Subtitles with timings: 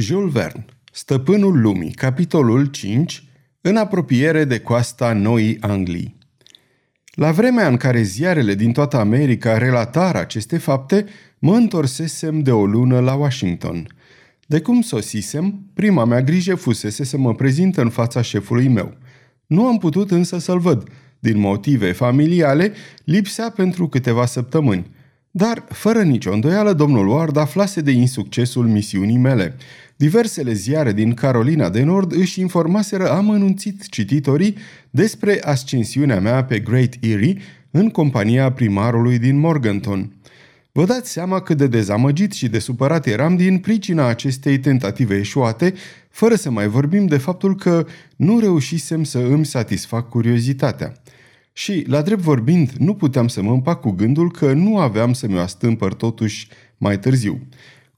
[0.00, 3.24] Jules Verne, Stăpânul lumii, capitolul 5,
[3.60, 6.18] în apropiere de coasta Noii Anglii.
[7.14, 11.04] La vremea în care ziarele din toată America relatară aceste fapte,
[11.38, 13.86] mă întorsesem de o lună la Washington.
[14.46, 18.96] De cum sosisem, prima mea grijă fusese să mă prezint în fața șefului meu.
[19.46, 20.88] Nu am putut însă să-l văd.
[21.18, 22.72] Din motive familiale,
[23.04, 24.90] lipsea pentru câteva săptămâni–
[25.30, 29.56] dar, fără nicio îndoială, domnul Ward aflase de insuccesul misiunii mele.
[29.98, 34.56] Diversele ziare din Carolina de Nord își informaseră amănunțit cititorii
[34.90, 37.36] despre ascensiunea mea pe Great Erie
[37.70, 40.12] în compania primarului din Morganton.
[40.72, 45.74] Vă dați seama cât de dezamăgit și de supărat eram din pricina acestei tentative eșuate,
[46.10, 47.86] fără să mai vorbim de faptul că
[48.16, 50.92] nu reușisem să îmi satisfac curiozitatea.
[51.52, 55.26] Și, la drept vorbind, nu puteam să mă împac cu gândul că nu aveam să
[55.28, 57.40] mi-o astâmpăr totuși mai târziu.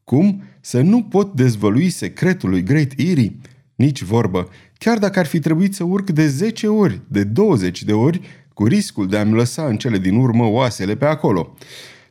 [0.05, 0.43] Cum?
[0.61, 3.37] Să nu pot dezvălui secretul lui Great Erie?
[3.75, 4.49] Nici vorbă.
[4.79, 8.21] Chiar dacă ar fi trebuit să urc de 10 ori, de 20 de ori,
[8.55, 11.55] cu riscul de a-mi lăsa în cele din urmă oasele pe acolo.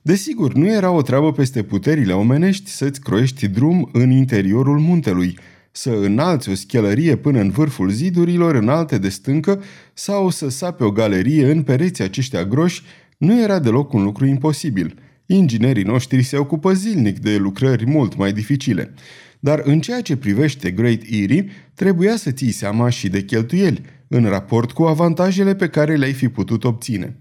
[0.02, 5.38] Desigur, nu era o treabă peste puterile omenești să-ți croiești drum în interiorul muntelui–
[5.72, 10.92] să înalți o schelărie până în vârful zidurilor înalte de stâncă sau să sape o
[10.92, 12.84] galerie în pereții aceștia groși
[13.18, 14.96] nu era deloc un lucru imposibil.
[15.32, 18.94] Inginerii noștri se ocupă zilnic de lucrări mult mai dificile.
[19.40, 24.26] Dar în ceea ce privește Great Erie, trebuia să ții seama și de cheltuieli, în
[24.26, 27.16] raport cu avantajele pe care le-ai fi putut obține.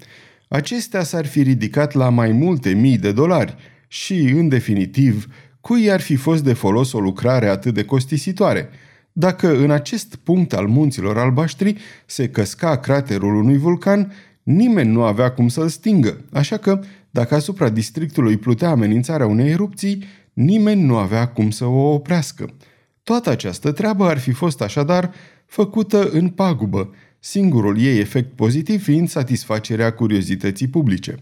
[0.48, 3.56] Acestea s-ar fi ridicat la mai multe mii de dolari
[3.88, 5.26] și, în definitiv,
[5.60, 8.68] Cui ar fi fost de folos o lucrare atât de costisitoare?
[9.12, 14.12] Dacă în acest punct al munților albaștri se căsca craterul unui vulcan,
[14.42, 20.04] nimeni nu avea cum să-l stingă, așa că, dacă asupra districtului plutea amenințarea unei erupții,
[20.32, 22.54] nimeni nu avea cum să o oprească.
[23.02, 25.12] Toată această treabă ar fi fost așadar
[25.46, 31.18] făcută în pagubă, singurul ei efect pozitiv fiind satisfacerea curiozității publice.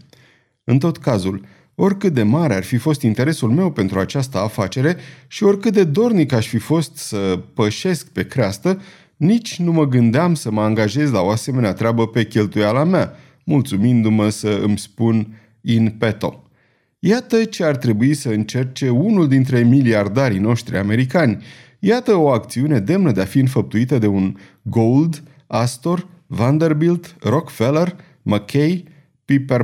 [0.63, 1.45] În tot cazul,
[1.79, 4.97] Oricât de mare ar fi fost interesul meu pentru această afacere
[5.27, 8.81] și oricât de dornic aș fi fost să pășesc pe creastă,
[9.17, 14.29] nici nu mă gândeam să mă angajez la o asemenea treabă pe cheltuiala mea, mulțumindu-mă
[14.29, 16.43] să îmi spun in petto.
[16.99, 21.43] Iată ce ar trebui să încerce unul dintre miliardarii noștri americani.
[21.79, 28.83] Iată o acțiune demnă de a fi înfăptuită de un Gold, Astor, Vanderbilt, Rockefeller, McKay,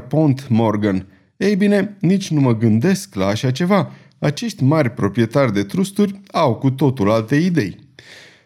[0.08, 1.06] Pont Morgan–
[1.44, 3.92] ei bine, nici nu mă gândesc la așa ceva.
[4.20, 7.80] Acești mari proprietari de trusturi au cu totul alte idei.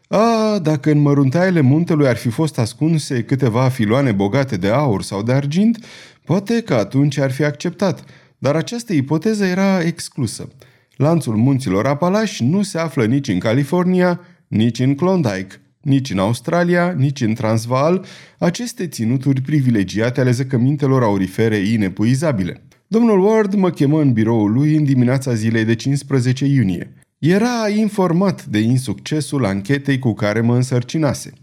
[0.07, 5.23] A, dacă în măruntaiele muntelui ar fi fost ascunse câteva filoane bogate de aur sau
[5.23, 5.85] de argint,
[6.27, 8.03] poate că atunci ar fi acceptat,
[8.37, 10.47] dar această ipoteză era exclusă.
[10.95, 16.91] Lanțul munților Apalași nu se află nici în California, nici în Klondike, nici în Australia,
[16.97, 18.05] nici în Transvaal,
[18.37, 22.61] aceste ținuturi privilegiate ale zăcămintelor aurifere inepuizabile.
[22.87, 26.93] Domnul Ward mă chemă în biroul lui în dimineața zilei de 15 iunie.
[27.17, 31.33] Era informat de insuccesul anchetei cu care mă însărcinase.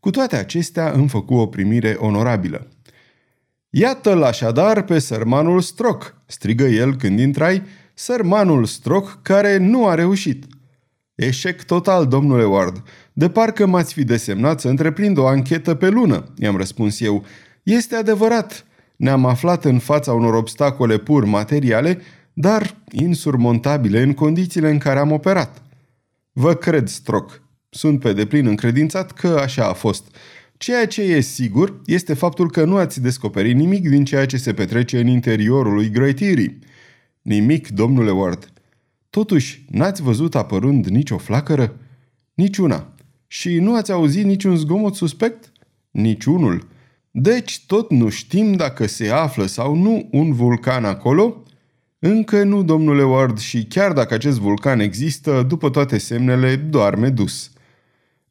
[0.00, 2.71] Cu toate acestea îmi făcu o primire onorabilă.
[3.74, 7.62] Iată-l așadar pe sărmanul Stroc, strigă el când intrai,
[7.94, 10.44] sărmanul Stroc care nu a reușit.
[11.14, 12.82] Eșec total, domnule Ward.
[13.12, 17.24] De parcă m-ați fi desemnat să întreprind o anchetă pe lună, i-am răspuns eu.
[17.62, 18.64] Este adevărat,
[18.96, 22.00] ne-am aflat în fața unor obstacole pur materiale,
[22.32, 25.62] dar insurmontabile în condițiile în care am operat.
[26.32, 27.42] Vă cred, Stroc.
[27.70, 30.04] Sunt pe deplin încredințat că așa a fost.
[30.62, 34.52] Ceea ce e sigur este faptul că nu ați descoperit nimic din ceea ce se
[34.52, 36.58] petrece în interiorul lui Great Erie.
[37.22, 38.52] Nimic, domnule Ward.
[39.10, 41.76] Totuși, n-ați văzut apărând nicio flacără?
[42.34, 42.94] Niciuna.
[43.26, 45.52] Și nu ați auzit niciun zgomot suspect?
[45.90, 46.68] Niciunul.
[47.10, 51.42] Deci tot nu știm dacă se află sau nu un vulcan acolo?
[51.98, 57.51] Încă nu, domnule Ward, și chiar dacă acest vulcan există, după toate semnele, doarme dus.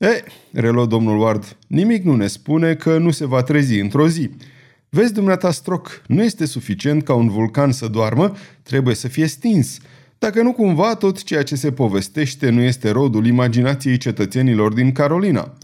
[0.02, 4.30] E, reluă domnul Ward, nimic nu ne spune că nu se va trezi într-o zi.
[4.90, 9.78] Vezi, dumneata Stroc, nu este suficient ca un vulcan să doarmă, trebuie să fie stins.
[10.18, 15.58] Dacă nu cumva tot ceea ce se povestește nu este rodul imaginației cetățenilor din Carolina.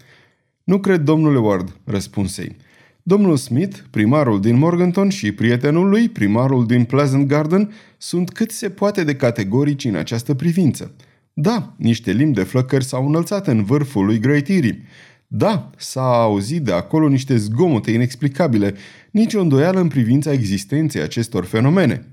[0.63, 2.55] Nu cred, domnule Ward, răspunsei.
[3.03, 8.69] Domnul Smith, primarul din Morganton și prietenul lui, primarul din Pleasant Garden, sunt cât se
[8.69, 10.91] poate de categorici în această privință.
[11.39, 14.83] Da, niște limbi de flăcări s-au înălțat în vârful lui Great Erie.
[15.27, 18.75] Da, s-a auzit de acolo niște zgomote inexplicabile,
[19.11, 22.09] nicio îndoială în privința existenței acestor fenomene.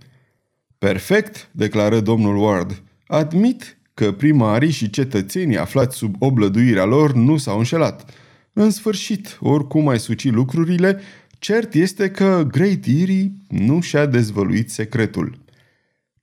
[0.78, 2.82] Perfect, declară domnul Ward.
[3.06, 8.10] Admit că primarii și cetățenii aflați sub oblăduirea lor nu s-au înșelat.
[8.52, 11.00] În sfârșit, oricum ai suci lucrurile,
[11.38, 15.43] cert este că Great Eerie nu și-a dezvăluit secretul.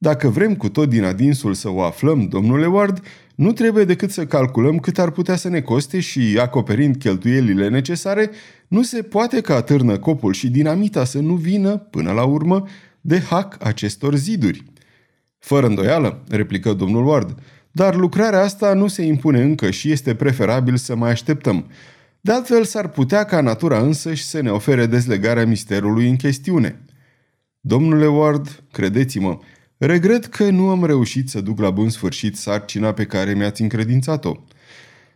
[0.04, 3.04] Dacă vrem cu tot din adinsul să o aflăm, domnule Ward,
[3.36, 8.30] nu trebuie decât să calculăm cât ar putea să ne coste și, acoperind cheltuielile necesare,
[8.68, 12.68] nu se poate ca târnă copul și dinamita să nu vină, până la urmă,
[13.02, 14.64] de hack acestor ziduri.
[15.40, 17.40] Fără îndoială, replică domnul Ward,
[17.72, 21.66] dar lucrarea asta nu se impune încă și este preferabil să mai așteptăm.
[22.22, 26.82] De altfel, s-ar putea ca natura însăși să ne ofere dezlegarea misterului în chestiune.
[27.60, 29.40] Domnule Ward, credeți-mă,
[29.86, 34.36] regret că nu am reușit să duc la bun sfârșit sarcina pe care mi-ați încredințat-o.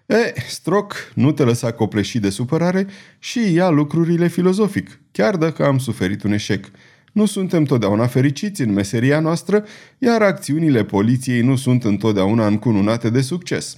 [0.06, 2.88] E, Stroc, nu te lăsa copleșit de supărare
[3.20, 6.66] și ia lucrurile filozofic, chiar dacă am suferit un eșec.
[7.12, 9.66] Nu suntem totdeauna fericiți în meseria noastră,
[9.98, 13.78] iar acțiunile poliției nu sunt întotdeauna încununate de succes.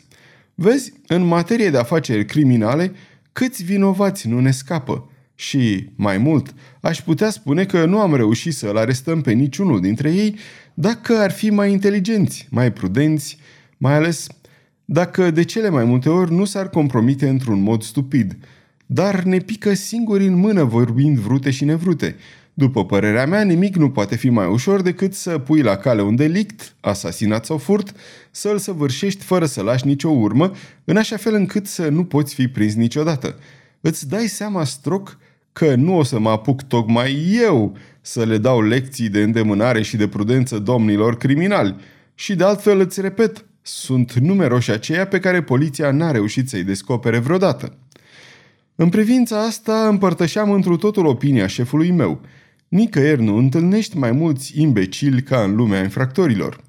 [0.55, 2.91] Vezi, în materie de afaceri criminale,
[3.33, 5.09] câți vinovați nu ne scapă.
[5.35, 10.13] Și, mai mult, aș putea spune că nu am reușit să-l arestăm pe niciunul dintre
[10.13, 10.35] ei
[10.79, 13.37] dacă ar fi mai inteligenți, mai prudenți,
[13.77, 14.27] mai ales
[14.85, 18.37] dacă de cele mai multe ori nu s-ar compromite într-un mod stupid.
[18.85, 22.15] Dar ne pică singuri în mână vorbind vrute și nevrute–
[22.59, 26.15] după părerea mea, nimic nu poate fi mai ușor decât să pui la cale un
[26.15, 27.95] delict, asasinat sau furt,
[28.31, 30.51] să-l săvârșești fără să lași nicio urmă,
[30.83, 33.35] în așa fel încât să nu poți fi prins niciodată.
[33.81, 35.17] Îți dai seama, Stroc,
[35.51, 37.77] că nu o să mă apuc tocmai eu
[38.07, 41.75] să le dau lecții de îndemânare și de prudență domnilor criminali.
[42.15, 47.19] Și de altfel îți repet, sunt numeroși aceia pe care poliția n-a reușit să-i descopere
[47.19, 47.77] vreodată.
[48.75, 52.21] În privința asta împărtășeam întru totul opinia șefului meu–
[52.67, 56.63] Nicăieri nu întâlnești mai mulți imbecili ca în lumea infractorilor.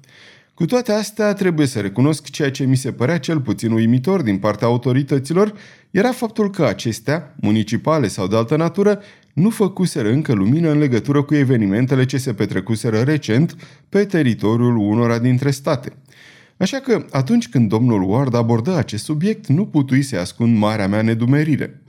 [0.53, 4.37] Cu toate astea, trebuie să recunosc ceea ce mi se părea cel puțin uimitor din
[4.37, 5.53] partea autorităților,
[5.91, 9.01] era faptul că acestea, municipale sau de altă natură,
[9.33, 13.55] nu făcuseră încă lumină în legătură cu evenimentele ce se petrecuseră recent
[13.89, 15.93] pe teritoriul unora dintre state.
[16.57, 21.01] Așa că, atunci când domnul Ward abordă acest subiect, nu putui să ascund marea mea
[21.01, 21.81] nedumerire.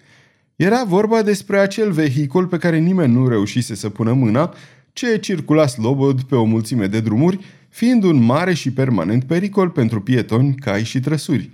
[0.57, 4.55] Era vorba despre acel vehicul pe care nimeni nu reușise să pună mâna,
[4.93, 7.39] ce circula slobod pe o mulțime de drumuri,
[7.69, 11.51] fiind un mare și permanent pericol pentru pietoni, cai și trăsuri.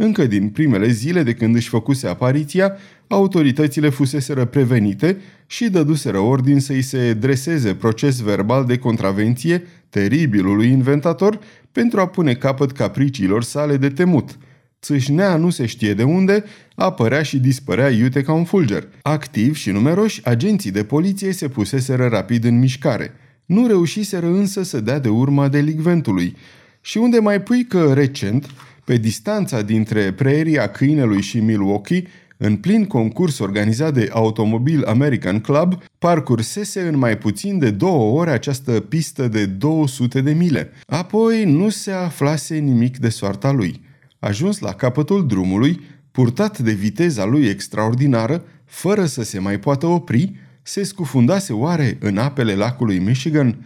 [0.00, 2.72] Încă din primele zile de când își făcuse apariția,
[3.06, 5.16] autoritățile fuseseră prevenite
[5.46, 11.38] și dăduseră ordin să-i se dreseze proces verbal de contravenție teribilului inventator
[11.72, 14.36] pentru a pune capăt capriciilor sale de temut–
[14.82, 16.44] Țâșnea nu se știe de unde,
[16.74, 18.88] apărea și dispărea iute ca un fulger.
[19.02, 23.14] Activ și numeroși, agenții de poliție se puseseră rapid în mișcare.
[23.46, 26.36] Nu reușiseră însă să dea de urma delicventului.
[26.80, 28.50] Și unde mai pui că recent,
[28.88, 32.04] pe distanța dintre preria câinelui și Milwaukee,
[32.36, 38.30] în plin concurs organizat de Automobil American Club, parcursese în mai puțin de două ore
[38.30, 40.70] această pistă de 200 de mile.
[40.86, 43.80] Apoi nu se aflase nimic de soarta lui.
[44.18, 45.80] Ajuns la capătul drumului,
[46.10, 50.32] purtat de viteza lui extraordinară, fără să se mai poată opri,
[50.62, 53.56] se scufundase oare în apele lacului Michigan?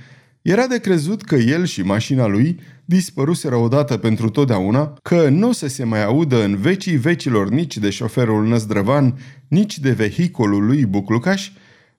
[0.43, 5.53] Era de crezut că el și mașina lui dispăruseră odată pentru totdeauna, că nu o
[5.53, 10.87] să se mai audă în vecii vecilor nici de șoferul năzdrăvan, nici de vehiculul lui
[10.87, 11.51] Buclucaș,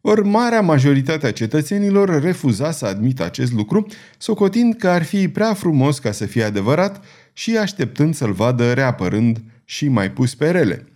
[0.01, 3.85] ori marea majoritate a cetățenilor refuza să admită acest lucru,
[4.17, 7.03] socotind că ar fi prea frumos ca să fie adevărat
[7.33, 10.87] și așteptând să-l vadă reapărând și mai pus pe rele.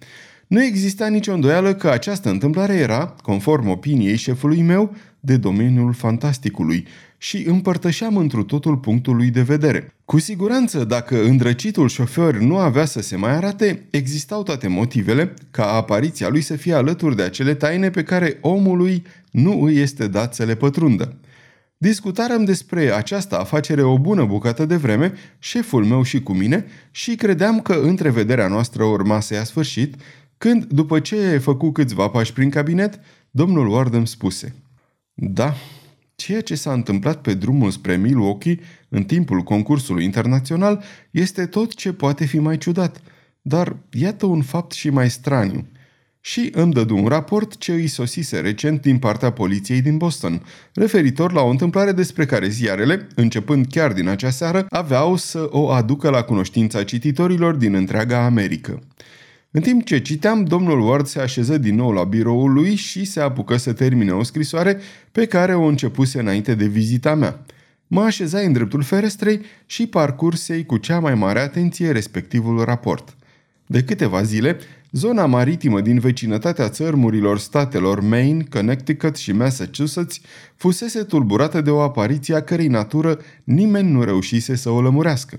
[0.47, 6.87] Nu exista nicio îndoială că această întâmplare era, conform opiniei șefului meu, de domeniul fantasticului
[7.17, 9.95] și împărtășeam întru totul punctul lui de vedere.
[10.05, 15.71] Cu siguranță, dacă îndrăcitul șofer nu avea să se mai arate, existau toate motivele ca
[15.71, 20.33] apariția lui să fie alături de acele taine pe care omului nu îi este dat
[20.33, 21.17] să le pătrundă.
[21.77, 27.15] Discutarăm despre această afacere o bună bucată de vreme, șeful meu și cu mine, și
[27.15, 29.95] credeam că întrevederea noastră urma să ia sfârșit,
[30.37, 32.99] când, după ce făcut câțiva pași prin cabinet,
[33.31, 34.55] domnul Ward îmi spuse
[35.13, 35.55] Da,
[36.17, 38.59] ceea ce s-a întâmplat pe drumul spre Milwaukee
[38.89, 43.01] în timpul concursului internațional este tot ce poate fi mai ciudat,
[43.41, 45.67] dar iată un fapt și mai straniu–
[46.27, 50.41] și îmi dădu un raport ce îi sosise recent din partea poliției din Boston,
[50.73, 55.69] referitor la o întâmplare despre care ziarele, începând chiar din acea seară, aveau să o
[55.69, 58.79] aducă la cunoștința cititorilor din întreaga Americă.
[59.57, 63.19] În timp ce citeam, domnul Ward se așeză din nou la biroul lui și se
[63.19, 64.79] apucă să termine o scrisoare
[65.11, 67.45] pe care o începuse înainte de vizita mea.
[67.87, 73.15] Mă așezai în dreptul ferestrei și parcursei cu cea mai mare atenție respectivul raport.
[73.65, 74.57] De câteva zile,
[74.91, 80.19] zona maritimă din vecinătatea țărmurilor statelor Maine, Connecticut și Massachusetts
[80.55, 85.37] fusese tulburată de o apariție a cărei natură nimeni nu reușise să o lămurească.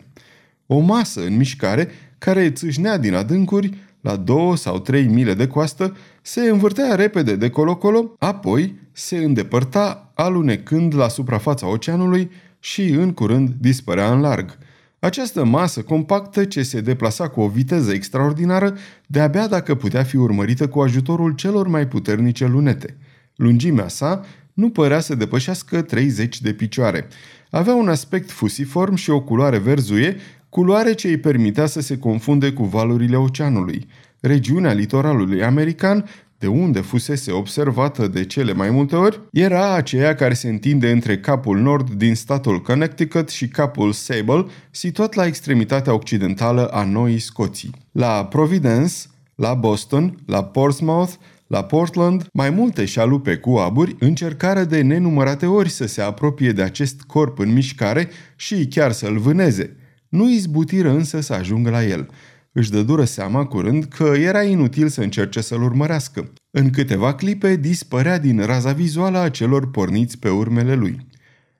[0.66, 5.96] O masă în mișcare, care țâșnea din adâncuri, la două sau trei mile de coastă,
[6.22, 13.54] se învârtea repede de colo-colo, apoi se îndepărta, alunecând la suprafața oceanului și, în curând,
[13.60, 14.58] dispărea în larg.
[14.98, 18.76] Această masă compactă ce se deplasa cu o viteză extraordinară,
[19.06, 22.96] de-abia dacă putea fi urmărită cu ajutorul celor mai puternice lunete.
[23.36, 27.08] Lungimea sa nu părea să depășească 30 de picioare.
[27.50, 30.16] Avea un aspect fusiform și o culoare verzuie,
[30.48, 33.86] culoare ce îi permitea să se confunde cu valurile oceanului.
[34.20, 36.04] Regiunea litoralului american
[36.38, 41.18] de unde fusese observată de cele mai multe ori, era aceea care se întinde între
[41.18, 47.70] capul nord din statul Connecticut și capul Sable, situat la extremitatea occidentală a Noii Scoții.
[47.92, 48.94] La Providence,
[49.34, 51.12] la Boston, la Portsmouth,
[51.46, 56.62] la Portland, mai multe șalupe cu aburi încercară de nenumărate ori să se apropie de
[56.62, 59.76] acest corp în mișcare și chiar să-l vâneze.
[60.08, 62.08] Nu izbutiră însă să ajungă la el–
[62.58, 66.32] își dă dură seama curând că era inutil să încerce să-l urmărească.
[66.50, 71.06] În câteva clipe dispărea din raza vizuală a celor porniți pe urmele lui.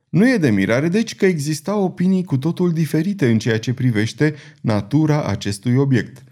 [0.09, 4.35] Nu e de mirare, deci, că exista opinii cu totul diferite în ceea ce privește
[4.61, 6.23] natura acestui obiect.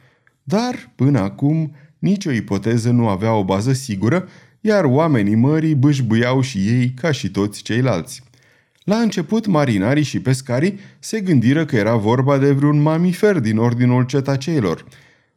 [0.42, 4.28] Dar, până acum, nicio ipoteză nu avea o bază sigură,
[4.60, 8.22] iar oamenii mării bâșbâiau și ei ca și toți ceilalți.
[8.86, 14.04] La început, marinarii și pescarii se gândiră că era vorba de vreun mamifer din ordinul
[14.04, 14.84] cetaceilor.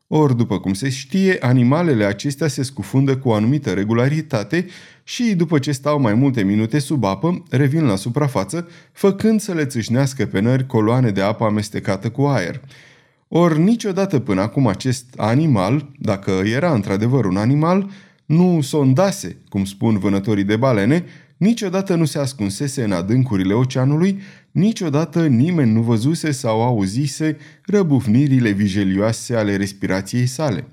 [0.08, 4.66] Ori, după cum se știe, animalele acestea se scufundă cu o anumită regularitate
[5.04, 9.66] și, după ce stau mai multe minute sub apă, revin la suprafață, făcând să le
[9.66, 12.62] țâșnească pe nări coloane de apă amestecată cu aer.
[13.28, 17.90] Ori niciodată până acum acest animal, dacă era într-adevăr un animal,
[18.26, 21.06] nu sondase, cum spun vânătorii de balene,
[21.40, 29.36] Niciodată nu se ascunsese în adâncurile oceanului, niciodată nimeni nu văzuse sau auzise răbufnirile vijelioase
[29.36, 30.68] ale respirației sale.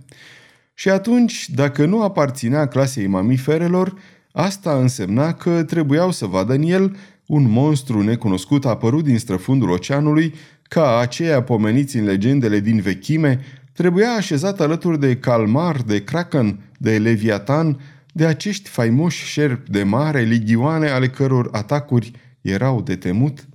[0.75, 3.95] Și atunci, dacă nu aparținea clasei mamiferelor,
[4.33, 6.97] asta însemna că trebuiau să vadă în el
[7.27, 13.41] un monstru necunoscut apărut din străfundul oceanului, ca aceia pomeniți în legendele din vechime,
[13.73, 17.81] trebuia așezat alături de calmar, de kraken, de leviatan,
[18.17, 23.47] de acești faimoși șerpi de mare, ligioane ale căror atacuri erau de temut?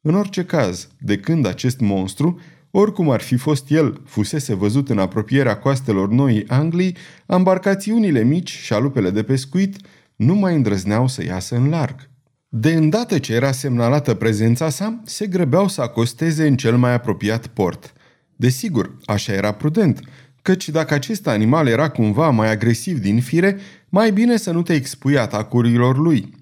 [0.00, 2.40] În orice caz, de când acest monstru,
[2.70, 9.10] oricum ar fi fost el, fusese văzut în apropierea coastelor Noii Anglii, embarcațiunile mici, șalupele
[9.10, 9.76] de pescuit,
[10.16, 12.08] nu mai îndrăzneau să iasă în larg.
[12.48, 17.46] De îndată ce era semnalată prezența sa, se grăbeau să acosteze în cel mai apropiat
[17.46, 17.92] port.
[18.36, 20.00] Desigur, așa era prudent,
[20.42, 23.58] căci dacă acest animal era cumva mai agresiv din fire,
[23.90, 26.34] mai bine să nu te expui atacurilor lui.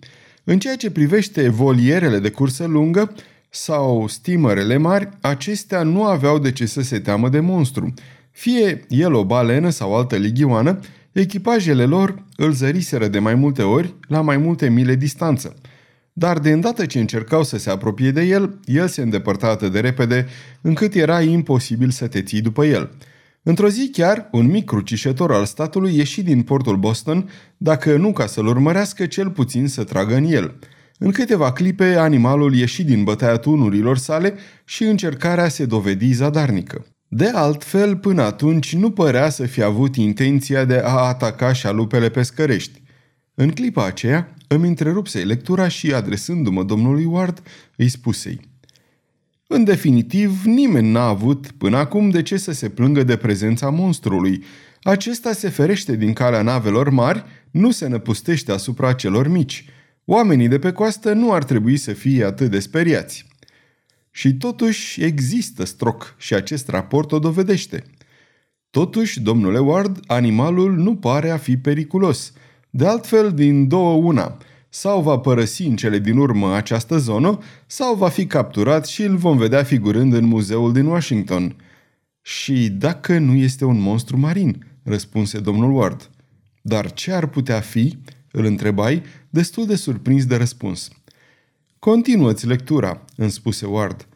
[0.44, 3.14] În ceea ce privește volierele de cursă lungă
[3.50, 7.94] sau stimărele mari, acestea nu aveau de ce să se teamă de monstru.
[8.30, 10.78] Fie el o balenă sau altă ligioană,
[11.12, 15.56] echipajele lor îl zăriseră de mai multe ori la mai multe mile distanță.
[16.12, 19.80] Dar de îndată ce încercau să se apropie de el, el se îndepărta atât de
[19.80, 20.26] repede
[20.60, 22.90] încât era imposibil să te ții după el–
[23.48, 28.26] Într-o zi chiar, un mic crucișător al statului ieși din portul Boston, dacă nu ca
[28.26, 30.58] să-l urmărească, cel puțin să tragă în el.
[30.98, 36.86] În câteva clipe, animalul ieși din bătaia tunurilor sale și încercarea se dovedi zadarnică.
[37.08, 42.82] De altfel, până atunci, nu părea să fi avut intenția de a ataca șalupele pescărești.
[43.34, 47.42] În clipa aceea, îmi întrerupse lectura și, adresându-mă domnului Ward,
[47.76, 48.40] îi spusei–
[49.50, 54.44] în definitiv, nimeni n-a avut până acum de ce să se plângă de prezența monstrului.
[54.82, 59.64] Acesta se ferește din calea navelor mari, nu se năpustește asupra celor mici.
[60.04, 63.26] Oamenii de pe coastă nu ar trebui să fie atât de speriați.
[64.10, 67.84] Și totuși există stroc și acest raport o dovedește.
[68.70, 72.32] Totuși, domnule Ward, animalul nu pare a fi periculos.
[72.70, 74.36] De altfel, din două una–
[74.68, 79.16] sau va părăsi în cele din urmă această zonă, sau va fi capturat și îl
[79.16, 81.56] vom vedea figurând în muzeul din Washington.
[82.22, 86.10] Și dacă nu este un monstru marin, răspunse domnul Ward.
[86.62, 87.98] Dar ce ar putea fi?
[88.32, 90.88] îl întrebai, destul de surprins de răspuns.
[91.78, 94.08] Continuă-ți lectura, îmi spuse Ward.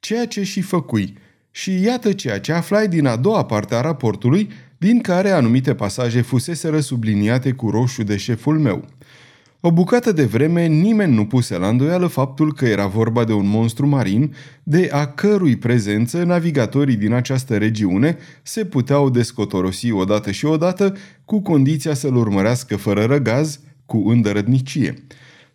[0.00, 1.16] Ceea ce și făcui.
[1.50, 6.20] Și iată ceea ce aflai din a doua parte a raportului, din care anumite pasaje
[6.20, 8.84] fusese subliniate cu roșu de șeful meu–
[9.60, 13.48] O bucată de vreme nimeni nu puse la îndoială faptul că era vorba de un
[13.48, 20.44] monstru marin, de a cărui prezență navigatorii din această regiune se puteau descotorosi odată și
[20.44, 24.94] odată, cu condiția să-l urmărească fără răgaz, cu îndărădnicie.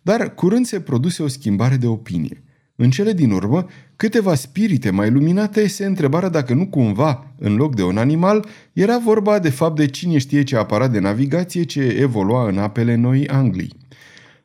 [0.02, 2.42] Dar curând se produse o schimbare de opinie.
[2.76, 7.74] În cele din urmă, câteva spirite mai luminate se întrebară dacă nu cumva, în loc
[7.74, 11.96] de un animal, era vorba de fapt de cine știe ce aparat de navigație ce
[12.00, 13.82] evolua în apele Noii Anglii.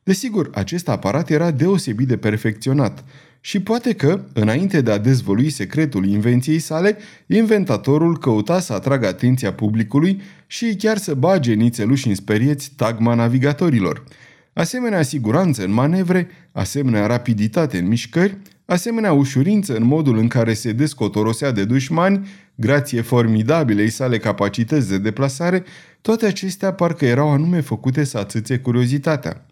[0.03, 3.03] Desigur, acest aparat era deosebit de perfecționat
[3.41, 9.53] și poate că, înainte de a dezvălui secretul invenției sale, inventatorul căuta să atragă atenția
[9.53, 14.03] publicului și chiar să bage nițeluși în sperieți tagma navigatorilor.
[14.53, 20.71] Asemenea siguranță în manevre, asemenea rapiditate în mișcări, asemenea ușurință în modul în care se
[20.71, 25.63] descotorosea de dușmani, grație formidabilei sale capacități de deplasare,
[26.01, 29.45] toate acestea parcă erau anume făcute să atâțe curiozitatea.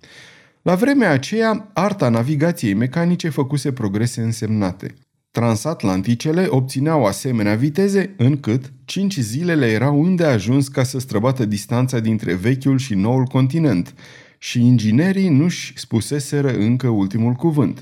[0.68, 4.94] La vremea aceea, arta navigației mecanice făcuse progrese însemnate.
[5.32, 12.78] Transatlanticele obțineau asemenea viteze încât cinci zilele erau îndeajuns ca să străbată distanța dintre vechiul
[12.78, 13.94] și noul continent
[14.38, 17.82] și inginerii nu-și spuseseră încă ultimul cuvânt.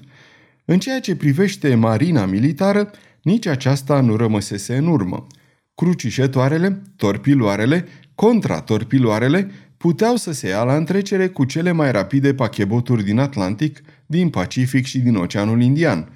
[0.66, 5.28] În ceea ce privește marina militară, nici aceasta nu rămăsese în urmă.
[5.76, 13.20] Crucișătoarele, torpiloarele, contratorpiloarele puteau să se ia la întrecere cu cele mai rapide pacheboturi din
[13.20, 16.10] Atlantic, din Pacific și din Oceanul Indian.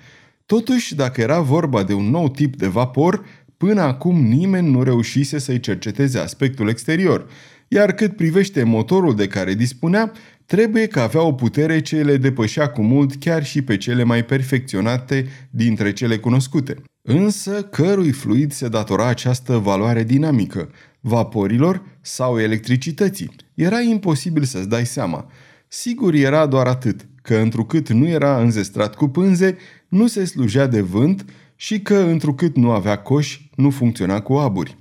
[0.45, 3.25] Totuși, dacă era vorba de un nou tip de vapor,
[3.57, 7.29] până acum nimeni nu reușise să-i cerceteze aspectul exterior,
[7.67, 10.11] iar cât privește motorul de care dispunea,
[10.45, 14.25] trebuie că avea o putere ce le depășea cu mult chiar și pe cele mai
[14.25, 16.75] perfecționate dintre cele cunoscute.
[17.01, 20.69] Însă, cărui fluid se datora această valoare dinamică?
[20.99, 23.35] Vaporilor sau electricității?
[23.53, 25.31] Era imposibil să-ți dai seama.
[25.67, 30.81] Sigur era doar atât, că întrucât nu era înzestrat cu pânze, nu se slujea de
[30.81, 31.25] vânt
[31.55, 34.77] și că întrucât nu avea coș, nu funcționa cu aburi.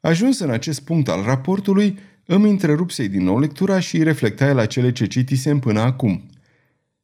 [0.00, 4.92] Ajuns în acest punct al raportului, îmi întrerupsei din nou lectura și reflectai la cele
[4.92, 6.26] ce citisem până acum.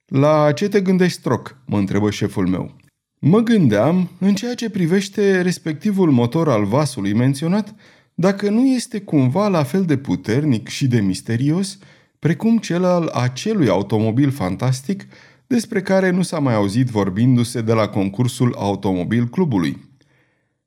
[0.06, 2.76] La ce te gândești, Stroc?" mă întrebă șeful meu.
[3.18, 7.74] Mă gândeam, în ceea ce privește respectivul motor al vasului menționat,
[8.14, 11.78] dacă nu este cumva la fel de puternic și de misterios
[12.18, 15.06] precum cel al acelui automobil fantastic
[15.46, 19.92] despre care nu s-a mai auzit vorbindu-se de la concursul Automobil Clubului.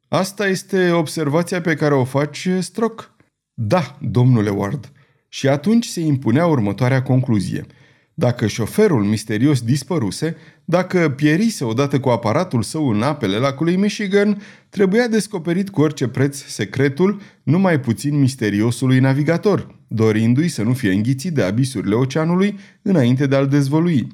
[0.08, 3.16] Asta este observația pe care o faci, Stroc?
[3.54, 4.92] Da, domnule Ward.
[5.30, 7.66] Și atunci se impunea următoarea concluzie.
[8.20, 15.08] Dacă șoferul misterios dispăruse, dacă pierise odată cu aparatul său în apele lacului Michigan, trebuia
[15.08, 21.42] descoperit cu orice preț secretul, numai puțin misteriosului navigator, dorindu-i să nu fie înghițit de
[21.42, 24.08] abisurile oceanului înainte de a-l dezvălui.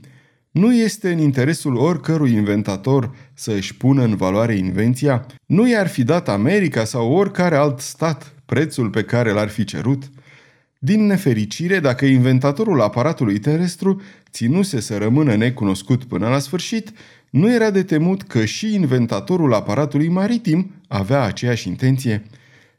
[0.52, 5.26] Nu este în interesul oricărui inventator să își pună în valoare invenția?
[5.46, 10.04] Nu i-ar fi dat America sau oricare alt stat prețul pe care l-ar fi cerut?
[10.86, 16.92] Din nefericire, dacă inventatorul aparatului terestru ținuse să rămână necunoscut până la sfârșit,
[17.30, 22.24] nu era de temut că și inventatorul aparatului maritim avea aceeași intenție.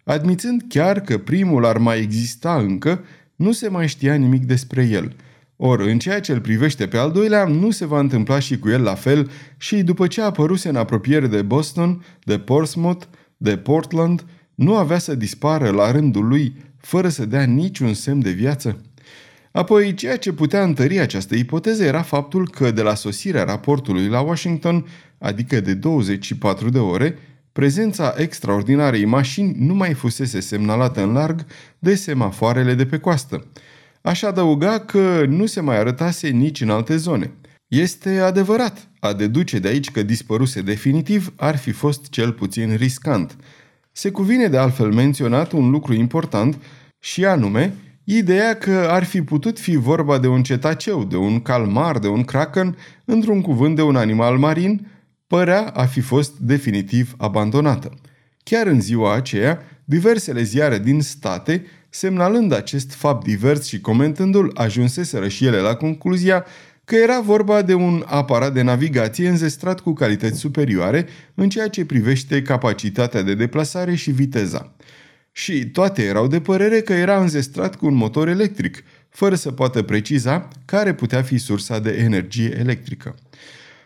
[0.04, 3.04] Admițând chiar că primul ar mai exista încă,
[3.36, 5.16] nu se mai știa nimic despre el.
[5.56, 8.68] Ori, în ceea ce îl privește pe al doilea, nu se va întâmpla și cu
[8.68, 13.04] el la fel și după ce a apăruse în apropiere de Boston, de Portsmouth,
[13.36, 18.30] de Portland, nu avea să dispară la rândul lui fără să dea niciun semn de
[18.30, 18.80] viață?
[19.52, 24.20] Apoi, ceea ce putea întări această ipoteză era faptul că de la sosirea raportului la
[24.20, 24.86] Washington,
[25.18, 27.18] adică de 24 de ore,
[27.52, 31.46] prezența extraordinarei mașini nu mai fusese semnalată în larg
[31.78, 33.46] de semafoarele de pe coastă.
[34.02, 37.32] Aș adăuga că nu se mai arătase nici în alte zone.
[37.68, 43.36] Este adevărat, a deduce de aici că dispăruse definitiv ar fi fost cel puțin riscant–
[43.96, 46.58] se cuvine de altfel menționat un lucru important
[46.98, 51.98] și anume ideea că ar fi putut fi vorba de un cetaceu, de un calmar,
[51.98, 54.86] de un kraken, într-un cuvânt de un animal marin,
[55.26, 57.92] părea a fi fost definitiv abandonată.
[58.42, 65.28] Chiar în ziua aceea, diversele ziare din state, semnalând acest fapt divers și comentându-l, ajunseseră
[65.28, 66.44] și ele la concluzia
[66.84, 71.84] că era vorba de un aparat de navigație înzestrat cu calități superioare în ceea ce
[71.84, 74.72] privește capacitatea de deplasare și viteza.
[75.32, 79.82] Și toate erau de părere că era înzestrat cu un motor electric, fără să poată
[79.82, 83.14] preciza care putea fi sursa de energie electrică.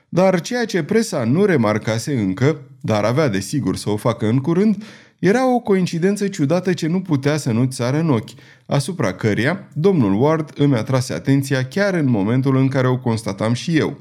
[0.09, 4.39] Dar ceea ce presa nu remarcase încă, dar avea de sigur să o facă în
[4.39, 4.85] curând,
[5.19, 8.31] era o coincidență ciudată ce nu putea să nu-ți sară în ochi,
[8.67, 13.77] asupra căreia domnul Ward îmi atrase atenția chiar în momentul în care o constatam și
[13.77, 13.99] eu.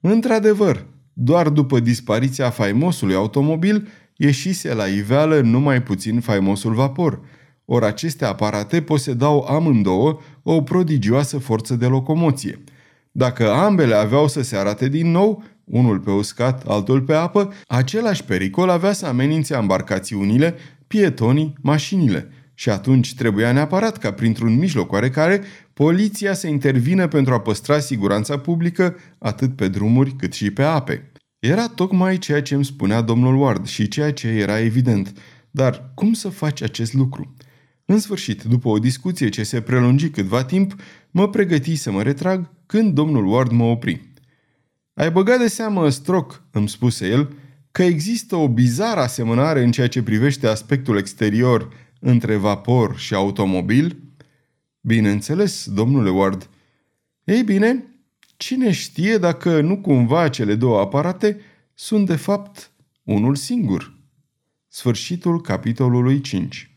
[0.00, 7.20] Într-adevăr, doar după dispariția faimosului automobil, ieșise la iveală numai puțin faimosul vapor.
[7.64, 12.64] Ori aceste aparate posedau amândouă o prodigioasă forță de locomoție.
[13.12, 18.24] Dacă ambele aveau să se arate din nou, unul pe uscat, altul pe apă, același
[18.24, 20.54] pericol avea să amenințe embarcațiunile,
[20.86, 22.32] pietonii, mașinile.
[22.54, 28.38] Și atunci trebuia neapărat ca printr-un mijloc oarecare poliția să intervină pentru a păstra siguranța
[28.38, 31.12] publică atât pe drumuri cât și pe ape.
[31.38, 35.12] Era tocmai ceea ce îmi spunea domnul Ward și ceea ce era evident.
[35.50, 37.34] Dar cum să faci acest lucru?
[37.84, 40.74] În sfârșit, după o discuție ce se prelungi câtva timp,
[41.10, 44.07] mă pregăti să mă retrag când domnul Ward mă opri.
[44.98, 47.36] Ai băgat de seamă, Stroc, îmi spuse el,
[47.72, 51.68] că există o bizară asemănare în ceea ce privește aspectul exterior
[52.00, 53.96] între vapor și automobil?
[54.80, 56.48] Bineînțeles, domnule Ward.
[57.24, 57.84] Ei bine,
[58.36, 61.40] cine știe dacă nu cumva cele două aparate
[61.74, 62.70] sunt de fapt
[63.02, 63.96] unul singur.
[64.68, 66.70] Sfârșitul capitolului 5